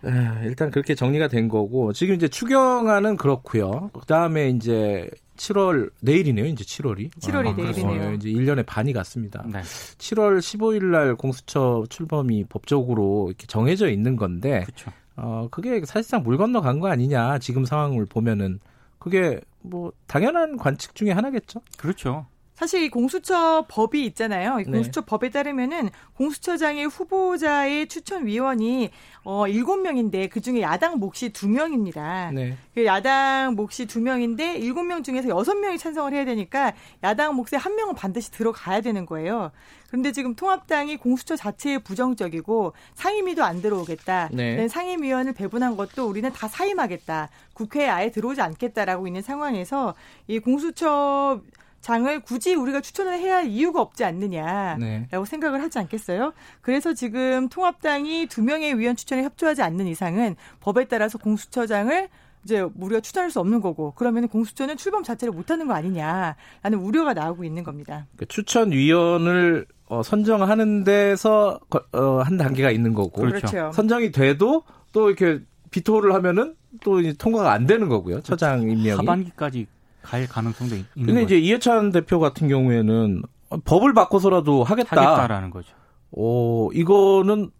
네, 0.02 0.10
일단 0.44 0.70
그렇게 0.70 0.94
정리가 0.94 1.28
된 1.28 1.48
거고 1.48 1.92
지금 1.92 2.14
이제 2.14 2.28
추경안은 2.28 3.16
그렇고요. 3.16 3.90
그다음에 3.92 4.48
이제 4.48 5.10
7월 5.40 5.90
내일이네요. 6.02 6.44
이제 6.46 6.62
7월이. 6.64 7.10
7월이 7.18 7.48
아, 7.48 7.52
내일이네요. 7.56 8.12
이제 8.14 8.28
1년의 8.28 8.66
반이 8.66 8.92
갔습니다. 8.92 9.42
네. 9.50 9.60
7월 9.62 10.38
15일 10.38 10.84
날 10.84 11.14
공수처 11.16 11.84
출범이 11.88 12.44
법적으로 12.44 13.28
이렇게 13.28 13.46
정해져 13.46 13.88
있는 13.88 14.16
건데 14.16 14.64
그쵸. 14.66 14.92
어 15.16 15.48
그게 15.50 15.82
사실상 15.86 16.22
물 16.22 16.36
건너 16.36 16.60
간 16.60 16.78
거 16.80 16.88
아니냐. 16.88 17.38
지금 17.38 17.64
상황을 17.64 18.04
보면은 18.06 18.60
그게 18.98 19.40
뭐 19.62 19.92
당연한 20.06 20.56
관측 20.58 20.94
중에 20.94 21.10
하나겠죠. 21.12 21.60
그렇죠. 21.78 22.26
사실 22.60 22.82
이 22.82 22.90
공수처 22.90 23.64
법이 23.68 24.04
있잖아요. 24.08 24.60
이 24.60 24.64
네. 24.64 24.70
공수처 24.70 25.00
네. 25.00 25.06
법에 25.06 25.30
따르면은 25.30 25.88
공수처장의 26.16 26.88
후보자의 26.88 27.88
추천 27.88 28.26
위원이 28.26 28.90
어 29.24 29.44
7명인데 29.46 30.28
그중에 30.28 30.60
야당 30.60 30.98
몫이 30.98 31.30
2명입니다. 31.30 32.34
네. 32.34 32.58
그 32.74 32.84
야당 32.84 33.54
몫이 33.54 33.86
2명인데 33.86 34.60
7명 34.60 35.02
중에서 35.02 35.28
6명이 35.28 35.78
찬성을 35.78 36.12
해야 36.12 36.26
되니까 36.26 36.74
야당 37.02 37.34
몫에 37.34 37.56
한 37.56 37.76
명은 37.76 37.94
반드시 37.94 38.30
들어가야 38.30 38.82
되는 38.82 39.06
거예요. 39.06 39.52
그런데 39.88 40.12
지금 40.12 40.34
통합당이 40.34 40.98
공수처 40.98 41.36
자체에 41.36 41.78
부정적이고 41.78 42.74
상임위도 42.92 43.42
안 43.42 43.62
들어오겠다. 43.62 44.28
네. 44.32 44.68
상임위원을 44.68 45.32
배분한 45.32 45.78
것도 45.78 46.06
우리는 46.06 46.30
다 46.30 46.46
사임하겠다. 46.46 47.30
국회에 47.54 47.88
아예 47.88 48.10
들어오지 48.10 48.42
않겠다라고 48.42 49.06
있는 49.06 49.22
상황에서 49.22 49.94
이 50.28 50.40
공수처 50.40 51.40
장을 51.80 52.20
굳이 52.20 52.54
우리가 52.54 52.80
추천을 52.80 53.14
해야 53.18 53.36
할 53.36 53.46
이유가 53.46 53.80
없지 53.80 54.04
않느냐라고 54.04 54.78
네. 54.80 55.08
생각을 55.24 55.62
하지 55.62 55.78
않겠어요? 55.78 56.32
그래서 56.60 56.92
지금 56.92 57.48
통합당이 57.48 58.26
두 58.26 58.42
명의 58.42 58.78
위원 58.78 58.96
추천에 58.96 59.22
협조하지 59.22 59.62
않는 59.62 59.86
이상은 59.86 60.36
법에 60.60 60.84
따라서 60.86 61.18
공수처장을 61.18 62.08
이제 62.44 62.60
우리가 62.60 63.00
추천할 63.00 63.30
수 63.30 63.40
없는 63.40 63.60
거고 63.60 63.92
그러면 63.96 64.28
공수처는 64.28 64.76
출범 64.76 65.02
자체를 65.02 65.32
못하는 65.32 65.66
거 65.66 65.74
아니냐라는 65.74 66.78
우려가 66.78 67.12
나오고 67.12 67.44
있는 67.44 67.64
겁니다. 67.64 68.06
그 68.16 68.26
추천위원을 68.26 69.66
어, 69.86 70.02
선정하는 70.02 70.84
데서 70.84 71.60
어, 71.92 72.20
한 72.20 72.36
단계가 72.36 72.70
있는 72.70 72.94
거고 72.94 73.22
그렇죠. 73.22 73.72
선정이 73.72 74.12
돼도 74.12 74.62
또 74.92 75.10
이렇게 75.10 75.42
비토를 75.70 76.14
하면은 76.14 76.54
또 76.82 77.00
통과가 77.14 77.52
안 77.52 77.66
되는 77.66 77.88
거고요. 77.88 78.20
처장 78.22 78.62
임명이 78.62 78.90
하반기까지 78.90 79.66
갈 80.02 80.26
가능성도 80.26 80.74
있는 80.76 80.88
근데 80.94 81.12
거죠. 81.22 81.34
이제 81.34 81.38
이해찬 81.38 81.92
대표 81.92 82.18
같은 82.20 82.48
경우에는 82.48 83.22
법을 83.64 83.94
바꿔서라도 83.94 84.64
하겠다. 84.64 84.96
하겠다라는 84.96 85.50
거죠. 85.50 85.74
오, 86.12 86.70
이거는 86.72 87.50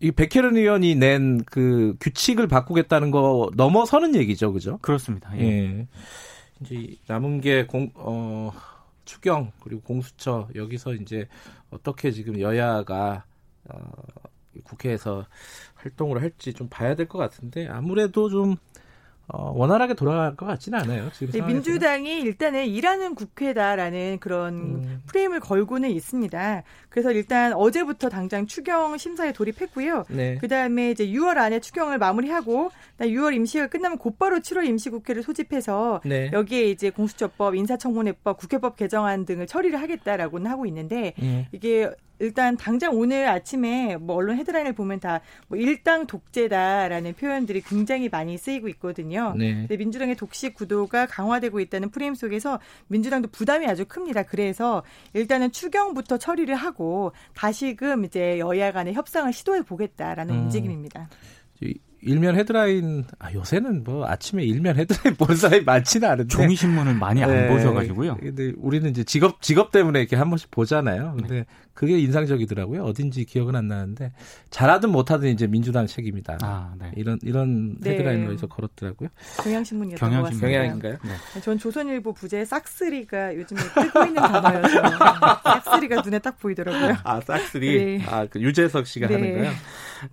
이 0.00 0.10
백혜련 0.10 0.56
의원이 0.56 0.94
낸 0.96 1.40
그 1.46 1.94
규칙을 2.00 2.48
바꾸겠다는 2.48 3.10
거 3.10 3.50
넘어서는 3.54 4.14
얘기죠, 4.16 4.52
그죠? 4.52 4.78
그렇습니다. 4.82 5.36
예. 5.38 5.42
예. 5.42 5.86
이제 6.60 6.96
남은 7.06 7.40
게 7.40 7.66
공, 7.66 7.90
어, 7.94 8.52
추경 9.04 9.52
그리고 9.62 9.80
공수처 9.82 10.48
여기서 10.54 10.94
이제 10.94 11.28
어떻게 11.70 12.10
지금 12.10 12.40
여야가 12.40 13.24
어, 13.68 13.78
국회에서 14.64 15.24
활동을 15.74 16.20
할지 16.22 16.52
좀 16.52 16.68
봐야 16.68 16.94
될 16.94 17.06
것 17.08 17.18
같은데 17.18 17.66
아무래도 17.68 18.28
좀 18.28 18.56
어, 19.32 19.50
원활하게 19.56 19.94
돌아갈 19.94 20.36
것 20.36 20.44
같지는 20.44 20.78
않아요. 20.80 21.10
지금 21.14 21.32
네, 21.32 21.40
민주당이 21.40 22.20
일단은 22.20 22.66
일하는 22.66 23.14
국회다라는 23.14 24.18
그런 24.20 24.54
음. 24.54 25.02
프레임을 25.06 25.40
걸고는 25.40 25.90
있습니다. 25.90 26.62
그래서 26.90 27.12
일단 27.12 27.54
어제부터 27.54 28.10
당장 28.10 28.46
추경 28.46 28.98
심사에 28.98 29.32
돌입했고요. 29.32 30.04
네. 30.10 30.36
그 30.38 30.48
다음에 30.48 30.90
이제 30.90 31.06
6월 31.06 31.38
안에 31.38 31.60
추경을 31.60 31.96
마무리하고 31.96 32.70
6월 33.00 33.34
임시가 33.34 33.68
끝나면 33.68 33.96
곧바로 33.96 34.38
7월 34.40 34.66
임시국회를 34.66 35.22
소집해서 35.22 36.02
네. 36.04 36.30
여기에 36.34 36.68
이제 36.68 36.90
공수처법, 36.90 37.54
인사청문회법, 37.54 38.36
국회법 38.36 38.76
개정안 38.76 39.24
등을 39.24 39.46
처리를 39.46 39.80
하겠다라고는 39.80 40.50
하고 40.50 40.66
있는데 40.66 41.14
네. 41.18 41.48
이게 41.52 41.90
일단 42.22 42.56
당장 42.56 42.96
오늘 42.96 43.28
아침에 43.28 43.96
뭐 43.96 44.16
언론 44.16 44.36
헤드라인을 44.38 44.72
보면 44.72 45.00
다 45.00 45.20
뭐 45.48 45.58
일당 45.58 46.06
독재다라는 46.06 47.14
표현들이 47.14 47.60
굉장히 47.62 48.08
많이 48.08 48.38
쓰이고 48.38 48.68
있거든요. 48.68 49.34
네. 49.36 49.52
근데 49.54 49.76
민주당의 49.76 50.16
독식 50.16 50.54
구도가 50.54 51.06
강화되고 51.06 51.60
있다는 51.60 51.90
프레임 51.90 52.14
속에서 52.14 52.58
민주당도 52.88 53.28
부담이 53.28 53.66
아주 53.66 53.84
큽니다. 53.84 54.22
그래서 54.22 54.82
일단은 55.12 55.52
추경부터 55.52 56.18
처리를 56.18 56.54
하고 56.54 57.12
다시금 57.34 58.04
이제 58.04 58.38
여야 58.38 58.72
간의 58.72 58.94
협상을 58.94 59.30
시도해 59.32 59.62
보겠다라는 59.62 60.34
음. 60.34 60.40
움직임입니다. 60.44 61.08
일면 62.04 62.34
헤드라인 62.36 63.04
아 63.20 63.32
요새는 63.32 63.84
뭐 63.84 64.06
아침에 64.06 64.42
일면 64.42 64.76
헤드라인 64.76 65.14
보는 65.16 65.36
사람이 65.36 65.62
많지는 65.62 66.08
않은데 66.08 66.28
종이 66.28 66.56
신문을 66.56 66.94
많이 66.94 67.22
안 67.22 67.30
네. 67.30 67.48
보셔가지고요. 67.48 68.16
근데 68.16 68.52
우리는 68.56 68.90
이제 68.90 69.04
직업 69.04 69.40
직업 69.40 69.70
때문에 69.70 70.00
이렇게 70.00 70.16
한 70.16 70.28
번씩 70.28 70.50
보잖아요. 70.50 71.14
근데 71.16 71.34
네. 71.34 71.44
그게 71.74 71.98
인상적이더라고요. 71.98 72.82
어딘지 72.84 73.24
기억은 73.24 73.56
안 73.56 73.68
나는데 73.68 74.12
잘하든 74.50 74.90
못하든 74.90 75.30
이제 75.30 75.46
민주당 75.46 75.86
책임이다. 75.86 76.38
아, 76.42 76.74
네. 76.78 76.92
이런 76.96 77.18
이런 77.22 77.76
네. 77.80 77.92
헤드라인으로 77.92 78.32
해서 78.32 78.46
걸었더라고요. 78.46 79.08
경향신문이었던 79.42 80.10
경향신문. 80.10 80.22
것 80.22 80.28
같습니다. 80.30 80.58
경향인가요? 80.58 80.98
네. 81.34 81.40
전 81.40 81.58
조선일보 81.58 82.12
부제 82.12 82.44
싹쓸이가 82.44 83.36
요즘에 83.36 83.60
뜨고 83.60 84.04
있는 84.04 84.22
단어여서 84.22 84.68
싹쓸이가 85.44 86.02
눈에 86.02 86.18
딱 86.18 86.38
보이더라고요. 86.38 86.96
아 87.04 87.20
싹쓸이. 87.20 87.84
네. 87.98 88.04
아그 88.06 88.40
유재석 88.40 88.86
씨가 88.86 89.06
하는 89.06 89.20
네. 89.20 89.32
거요. 89.38 89.50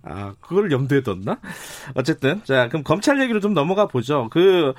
아 0.02 0.34
그걸 0.40 0.72
염두에 0.72 1.02
뒀나? 1.02 1.40
어쨌든 1.94 2.42
자 2.44 2.68
그럼 2.68 2.82
검찰 2.84 3.20
얘기로 3.20 3.40
좀 3.40 3.52
넘어가 3.54 3.86
보죠. 3.86 4.28
그 4.30 4.72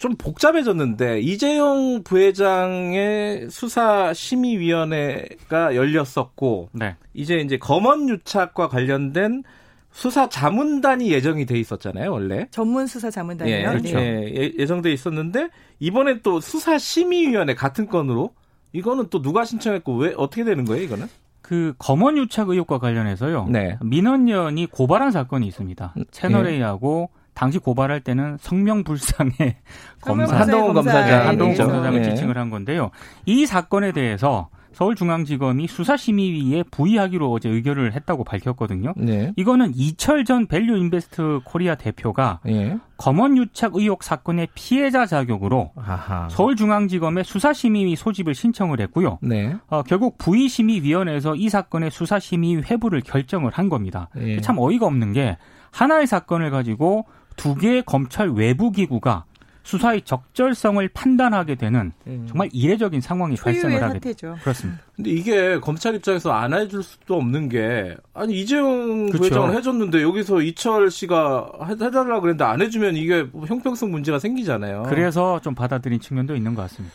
좀 0.00 0.16
복잡해졌는데 0.16 1.20
이재용 1.20 2.02
부회장의 2.02 3.48
수사 3.50 4.14
심의위원회가 4.14 5.76
열렸었고 5.76 6.70
네. 6.72 6.96
이제 7.12 7.36
이제 7.36 7.58
검언 7.58 8.08
유착과 8.08 8.68
관련된 8.68 9.44
수사 9.92 10.30
자문단이 10.30 11.12
예정이 11.12 11.44
돼 11.44 11.58
있었잖아요, 11.58 12.10
원래. 12.10 12.48
전문 12.50 12.86
수사 12.86 13.10
자문단이요. 13.10 13.54
예, 13.54 13.62
그렇죠. 13.62 13.98
예, 13.98 14.54
예정돼 14.58 14.90
있었는데 14.90 15.50
이번에 15.80 16.22
또 16.22 16.40
수사 16.40 16.78
심의위원회 16.78 17.54
같은 17.54 17.86
건으로 17.86 18.32
이거는 18.72 19.08
또 19.10 19.20
누가 19.20 19.44
신청했고 19.44 19.96
왜 19.98 20.14
어떻게 20.16 20.44
되는 20.44 20.64
거예요, 20.64 20.82
이거는? 20.82 21.08
그 21.42 21.74
검언 21.76 22.16
유착 22.16 22.48
의혹과 22.48 22.78
관련해서요. 22.78 23.48
네. 23.50 23.76
민언련이 23.82 24.64
고발한 24.64 25.10
사건이 25.10 25.46
있습니다. 25.46 25.92
음, 25.98 26.04
채널 26.10 26.46
A하고 26.46 27.10
당시 27.40 27.58
고발할 27.58 28.02
때는 28.02 28.36
성명불상의 28.38 29.56
검사 30.02 30.40
한동훈 30.40 30.74
검사장 30.74 31.26
한동훈 31.26 31.56
검사장을 31.56 32.02
네. 32.02 32.10
지칭을 32.10 32.36
한 32.36 32.50
건데요. 32.50 32.90
이 33.24 33.46
사건에 33.46 33.92
대해서 33.92 34.50
서울중앙지검이 34.72 35.66
수사심의위에 35.66 36.64
부의하기로 36.70 37.32
어제 37.32 37.48
의결을 37.48 37.94
했다고 37.94 38.24
밝혔거든요. 38.24 38.92
네. 38.98 39.32
이거는 39.36 39.72
이철 39.74 40.26
전 40.26 40.48
밸류 40.48 40.76
인베스트 40.76 41.40
코리아 41.44 41.76
대표가 41.76 42.40
예. 42.46 42.76
검언 42.98 43.38
유착 43.38 43.74
의혹 43.74 44.02
사건의 44.02 44.48
피해자 44.54 45.06
자격으로 45.06 45.72
아하. 45.76 46.28
서울중앙지검에 46.28 47.22
수사심의위 47.22 47.96
소집을 47.96 48.34
신청을 48.34 48.80
했고요. 48.82 49.18
네. 49.22 49.56
어, 49.68 49.82
결국 49.82 50.18
부의심의위원회에서 50.18 51.36
이 51.36 51.48
사건의 51.48 51.90
수사심의 51.90 52.64
회부를 52.70 53.00
결정을 53.00 53.50
한 53.54 53.70
겁니다. 53.70 54.10
예. 54.18 54.42
참 54.42 54.58
어이가 54.58 54.84
없는 54.84 55.14
게 55.14 55.38
하나의 55.72 56.06
사건을 56.06 56.50
가지고 56.50 57.06
두 57.40 57.54
개의 57.54 57.82
검찰 57.84 58.28
외부 58.30 58.70
기구가 58.70 59.24
수사의 59.62 60.02
적절성을 60.02 60.88
판단하게 60.88 61.54
되는 61.54 61.92
음. 62.06 62.26
정말 62.28 62.48
이례적인 62.52 63.00
상황이 63.02 63.36
발생을 63.36 63.82
하게 63.82 63.94
사태죠. 63.94 64.36
그렇습니다. 64.42 64.80
근데 64.96 65.10
이게 65.10 65.58
검찰 65.60 65.94
입장에서 65.94 66.32
안 66.32 66.54
해줄 66.54 66.82
수도 66.82 67.16
없는 67.16 67.48
게 67.50 67.94
아니 68.14 68.40
이재용 68.40 69.06
그쵸. 69.10 69.18
부회장은 69.18 69.54
해줬는데 69.56 70.02
여기서 70.02 70.40
이철 70.42 70.90
씨가 70.90 71.52
해- 71.66 71.72
해달라 71.72 72.20
그랬는데 72.20 72.42
안 72.44 72.60
해주면 72.62 72.96
이게 72.96 73.22
뭐 73.22 73.46
형평성 73.46 73.90
문제가 73.90 74.18
생기잖아요. 74.18 74.84
그래서 74.88 75.40
좀 75.40 75.54
받아들인 75.54 76.00
측면도 76.00 76.34
있는 76.36 76.54
것 76.54 76.62
같습니다. 76.62 76.94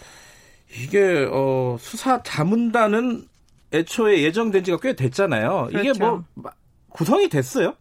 이게 0.82 1.28
어, 1.32 1.78
수사 1.80 2.22
자문단은 2.24 3.26
애초에 3.74 4.22
예정된 4.24 4.64
지가 4.64 4.78
꽤 4.82 4.96
됐잖아요. 4.96 5.68
이게 5.70 5.82
그렇죠. 5.94 6.00
뭐 6.00 6.24
마- 6.34 6.52
구성이 6.90 7.30
됐어요? 7.30 7.74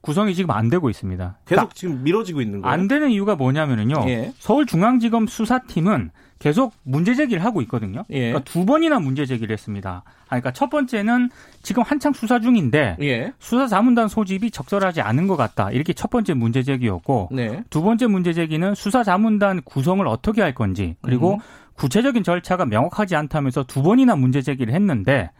구성이 0.00 0.34
지금 0.34 0.50
안 0.52 0.68
되고 0.68 0.88
있습니다. 0.88 1.38
계속 1.46 1.74
지금 1.74 2.02
미뤄지고 2.04 2.40
있는 2.40 2.62
거예요. 2.62 2.72
안 2.72 2.88
되는 2.88 3.10
이유가 3.10 3.34
뭐냐면은요. 3.34 4.04
예. 4.08 4.32
서울중앙지검 4.38 5.26
수사팀은 5.26 6.10
계속 6.38 6.74
문제 6.82 7.14
제기를 7.14 7.44
하고 7.44 7.62
있거든요. 7.62 8.04
예. 8.10 8.30
그러니까 8.30 8.44
두 8.44 8.66
번이나 8.66 8.98
문제 8.98 9.24
제기를 9.24 9.52
했습니다. 9.52 10.02
아, 10.04 10.26
그러니까 10.28 10.52
첫 10.52 10.68
번째는 10.70 11.30
지금 11.62 11.82
한창 11.82 12.12
수사 12.12 12.38
중인데 12.38 12.98
예. 13.00 13.32
수사 13.38 13.66
자문단 13.66 14.08
소집이 14.08 14.50
적절하지 14.50 15.00
않은 15.00 15.26
것 15.26 15.36
같다. 15.36 15.70
이렇게 15.70 15.92
첫 15.92 16.10
번째 16.10 16.34
문제 16.34 16.62
제기였고 16.62 17.30
네. 17.32 17.64
두 17.70 17.82
번째 17.82 18.06
문제 18.06 18.32
제기는 18.32 18.74
수사 18.74 19.02
자문단 19.02 19.62
구성을 19.62 20.06
어떻게 20.06 20.42
할 20.42 20.54
건지 20.54 20.96
그리고 21.00 21.34
음. 21.34 21.38
구체적인 21.74 22.22
절차가 22.22 22.66
명확하지 22.66 23.16
않다면서 23.16 23.64
두 23.64 23.82
번이나 23.82 24.16
문제 24.16 24.42
제기를 24.42 24.74
했는데 24.74 25.30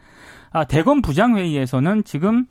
아, 0.51 0.63
대검 0.63 1.01
부장회의에서는 1.01 2.03
지금 2.05 2.45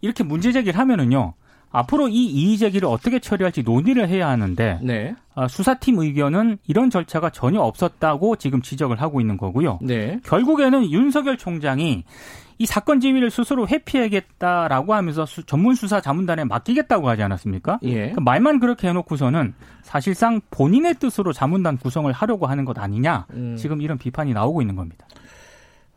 이렇게 0.00 0.24
문제 0.24 0.52
제기를 0.52 0.78
하면은요. 0.78 1.34
앞으로 1.72 2.08
이 2.08 2.26
이의 2.26 2.58
제기를 2.58 2.86
어떻게 2.86 3.18
처리할지 3.18 3.62
논의를 3.62 4.08
해야 4.08 4.28
하는데 4.28 4.78
네. 4.82 5.14
아, 5.34 5.48
수사팀 5.48 5.98
의견은 5.98 6.58
이런 6.66 6.90
절차가 6.90 7.30
전혀 7.30 7.60
없었다고 7.60 8.36
지금 8.36 8.60
지적을 8.62 9.00
하고 9.00 9.20
있는 9.20 9.36
거고요. 9.38 9.78
네. 9.82 10.20
결국에는 10.24 10.90
윤석열 10.90 11.38
총장이 11.38 12.04
이 12.58 12.66
사건 12.66 13.00
지휘를 13.00 13.30
스스로 13.30 13.66
회피하겠다라고 13.66 14.94
하면서 14.94 15.26
수- 15.26 15.42
전문 15.44 15.74
수사 15.74 16.00
자문단에 16.00 16.44
맡기겠다고 16.44 17.08
하지 17.08 17.22
않았습니까? 17.22 17.78
예. 17.82 18.10
그 18.12 18.20
말만 18.20 18.60
그렇게 18.60 18.88
해놓고서는 18.88 19.54
사실상 19.82 20.40
본인의 20.50 20.96
뜻으로 20.96 21.32
자문단 21.32 21.78
구성을 21.78 22.12
하려고 22.12 22.46
하는 22.46 22.64
것 22.64 22.78
아니냐 22.78 23.26
음. 23.32 23.56
지금 23.56 23.80
이런 23.80 23.98
비판이 23.98 24.32
나오고 24.34 24.60
있는 24.60 24.76
겁니다. 24.76 25.06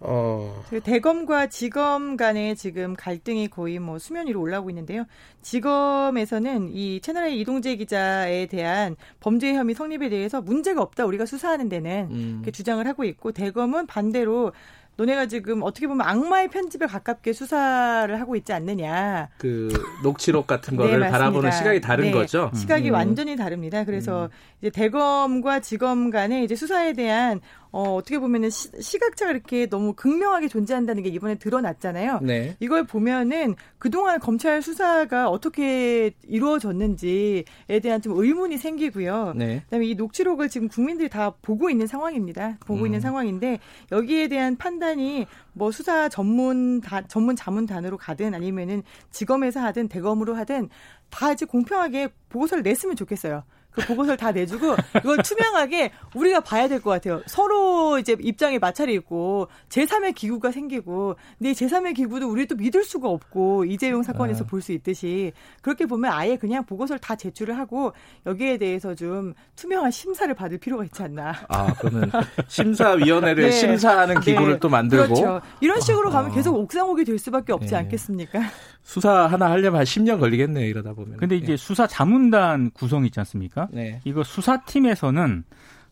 어. 0.07 0.63
그 0.69 0.81
대검과 0.81 1.47
지검 1.47 2.17
간의 2.17 2.55
지금 2.55 2.95
갈등이 2.95 3.47
거의 3.49 3.79
뭐 3.79 3.99
수면 3.99 4.27
위로 4.27 4.41
올라오고 4.41 4.69
있는데요. 4.69 5.05
지검에서는 5.41 6.69
이 6.71 6.99
채널A 7.01 7.39
이동재 7.39 7.75
기자에 7.75 8.45
대한 8.47 8.95
범죄 9.19 9.53
혐의 9.53 9.75
성립에 9.75 10.09
대해서 10.09 10.41
문제가 10.41 10.81
없다. 10.81 11.05
우리가 11.05 11.25
수사하는 11.25 11.69
데는 11.69 12.07
음. 12.11 12.45
주장을 12.51 12.85
하고 12.87 13.03
있고 13.03 13.31
대검은 13.31 13.87
반대로 13.87 14.53
너네가 14.97 15.27
지금 15.27 15.61
어떻게 15.63 15.87
보면 15.87 16.07
악마의 16.07 16.47
편집에 16.49 16.85
가깝게 16.85 17.33
수사를 17.33 18.19
하고 18.19 18.35
있지 18.35 18.53
않느냐. 18.53 19.29
그 19.37 19.69
녹취록 20.03 20.47
같은 20.47 20.77
네, 20.77 20.77
거를 20.77 20.99
맞습니다. 20.99 21.17
바라보는 21.17 21.51
시각이 21.51 21.81
다른 21.81 22.05
네, 22.05 22.11
거죠. 22.11 22.51
시각이 22.55 22.89
음. 22.89 22.93
완전히 22.93 23.35
다릅니다. 23.35 23.83
그래서 23.83 24.29
이제 24.61 24.69
대검과 24.69 25.59
지검 25.59 26.09
간의 26.11 26.45
이제 26.45 26.55
수사에 26.55 26.93
대한 26.93 27.41
어, 27.71 27.95
어떻게 27.95 28.19
보면은 28.19 28.49
시, 28.49 28.69
시각차가 28.79 29.31
이렇게 29.31 29.67
너무 29.67 29.91
극명하게 29.93 30.47
존재한다는 30.47 31.03
게 31.03 31.09
이번에 31.09 31.35
드러났잖아요. 31.35 32.19
네. 32.21 32.55
이걸 32.61 32.85
보면은 32.85 33.55
그동안 33.79 34.21
검찰 34.21 34.61
수사가 34.61 35.29
어떻게 35.29 36.11
이루어졌는지에 36.25 37.43
대한 37.83 38.01
좀 38.01 38.17
의문이 38.17 38.57
생기고요. 38.57 39.33
네. 39.35 39.59
그다음에 39.65 39.87
이 39.87 39.95
녹취록을 39.95 40.47
지금 40.47 40.69
국민들이 40.69 41.09
다 41.09 41.33
보고 41.41 41.69
있는 41.69 41.85
상황입니다. 41.85 42.57
보고 42.65 42.81
음. 42.81 42.85
있는 42.85 43.01
상황인데 43.01 43.59
여기에 43.91 44.29
대한 44.29 44.55
판단 44.55 44.84
이 44.93 45.25
뭐 45.55 45.71
수사 45.71 46.09
전문 46.09 46.81
다, 46.81 47.01
전문 47.07 47.35
자문 47.35 47.65
단으로 47.65 47.97
가든 47.97 48.33
아니면은 48.35 48.83
지검에서 49.09 49.61
하든 49.61 49.87
대검으로 49.87 50.35
하든 50.35 50.69
다 51.09 51.31
이제 51.31 51.45
공평하게 51.45 52.09
보고서를 52.29 52.61
냈으면 52.61 52.95
좋겠어요. 52.95 53.43
그 53.75 53.85
보고서를 53.85 54.17
다 54.17 54.31
내주고 54.31 54.75
이걸 54.97 55.17
투명하게 55.17 55.91
우리가 56.15 56.39
봐야 56.39 56.67
될 56.67 56.81
것 56.81 56.91
같아요. 56.91 57.21
서로 57.25 57.97
이제 57.99 58.15
입장에 58.19 58.59
마찰이 58.59 58.93
있고 58.95 59.47
제3의 59.69 60.13
기구가 60.15 60.51
생기고 60.51 61.15
근데 61.37 61.51
이 61.51 61.53
제3의 61.53 61.95
기구도 61.95 62.29
우리도 62.29 62.55
믿을 62.55 62.83
수가 62.83 63.09
없고 63.09 63.65
이재용 63.65 64.03
사건에서 64.03 64.43
볼 64.45 64.61
수 64.61 64.71
있듯이 64.71 65.31
그렇게 65.61 65.85
보면 65.85 66.11
아예 66.11 66.37
그냥 66.37 66.65
보고서를 66.65 66.99
다 66.99 67.15
제출을 67.15 67.57
하고 67.59 67.93
여기에 68.25 68.57
대해서 68.57 68.95
좀 68.95 69.33
투명한 69.55 69.91
심사를 69.91 70.33
받을 70.33 70.57
필요가 70.57 70.83
있지 70.85 71.03
않나. 71.03 71.33
아, 71.49 71.73
그러면 71.79 72.09
심사위원회를 72.47 73.43
네. 73.45 73.51
심사하는 73.51 74.19
기구를 74.21 74.53
네. 74.53 74.59
또 74.59 74.69
만들고 74.69 75.13
그렇죠. 75.13 75.41
이런 75.61 75.79
식으로 75.81 76.09
가면 76.09 76.31
아. 76.31 76.33
계속 76.33 76.55
옥상옥이 76.55 77.03
될 77.05 77.17
수밖에 77.19 77.53
없지 77.53 77.71
네. 77.71 77.75
않겠습니까? 77.77 78.39
수사 78.85 79.25
하나 79.25 79.49
하려면 79.49 79.79
한 79.79 79.83
10년 79.83 80.19
걸리겠네요, 80.19 80.67
이러다 80.67 80.93
보면. 80.93 81.17
근데 81.17 81.35
이제 81.35 81.57
수사 81.57 81.87
자문단 81.87 82.69
구성 82.69 83.03
있지 83.05 83.19
않습니까? 83.19 83.67
네. 83.71 83.99
이거 84.05 84.23
수사팀에서는 84.23 85.43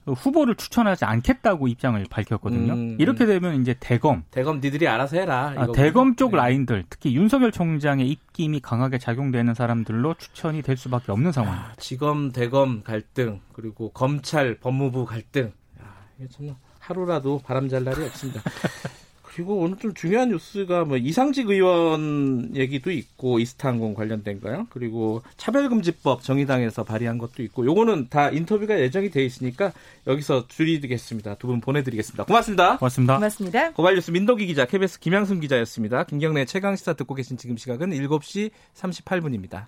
후보를 0.06 0.56
추천하지 0.56 1.04
않겠다고 1.06 1.68
입장을 1.68 2.06
밝혔거든요. 2.08 2.74
음, 2.74 2.98
이렇게 3.00 3.26
되면 3.26 3.60
이제 3.60 3.76
대검, 3.80 4.24
대검 4.30 4.60
니들이 4.60 4.88
알아서 4.88 5.18
해라. 5.18 5.54
아. 5.58 5.68
대검 5.74 6.16
쪽 6.16 6.32
네. 6.32 6.38
라인들, 6.38 6.84
특히 6.88 7.16
윤석열 7.16 7.52
총장의 7.52 8.08
입김이 8.08 8.60
강하게 8.60 9.00
작용되는 9.00 9.54
사람들로 9.56 10.14
추천이 10.14 10.62
될 10.62 10.78
수밖에 10.78 11.12
없는 11.12 11.32
상황입니다. 11.32 11.72
아, 11.72 11.76
지검 11.78 12.32
대검 12.32 12.84
갈등 12.84 13.40
그리고 13.54 13.92
검찰 13.92 14.60
법무부 14.60 15.06
갈등. 15.06 15.52
야, 15.82 15.96
이게 16.20 16.28
참 16.30 16.56
하루라도 16.80 17.42
바람 17.44 17.70
잘 17.70 17.84
날이 17.84 18.04
없습니다. 18.04 18.42
그리고 19.34 19.56
오늘 19.58 19.78
좀 19.78 19.94
중요한 19.94 20.30
뉴스가 20.30 20.86
뭐 20.86 20.98
이상직 20.98 21.50
의원 21.50 22.52
얘기도 22.56 22.92
있고 22.92 23.40
이스타항공 23.40 23.94
관련된 23.94 24.40
거요. 24.42 24.68
그리고 24.70 25.22
차별금지법 25.38 26.22
정의당에서 26.24 26.84
발의한 26.84 27.18
것도 27.18 27.42
있고 27.44 27.66
요거는 27.66 28.08
다 28.10 28.30
인터뷰가 28.30 28.80
예정이 28.80 29.10
돼 29.10 29.24
있으니까 29.26 29.72
여기서 30.08 30.48
줄이겠습니다. 30.48 31.36
두 31.36 31.48
분 31.48 31.62
보내드리겠습니다. 31.62 32.26
고맙습니다. 32.26 32.78
고맙습니다. 32.78 33.16
고맙습니다. 33.16 33.72
고발뉴스 33.74 34.12
민덕기 34.12 34.46
기자, 34.48 34.66
KBS 34.66 35.00
김양순 35.00 35.40
기자였습니다. 35.40 36.04
김경래 36.06 36.46
최강 36.46 36.76
시사 36.76 36.94
듣고 36.94 37.16
계신 37.16 37.38
지금 37.38 37.58
시각은 37.58 37.90
7시 37.92 38.52
38분입니다. 38.76 39.68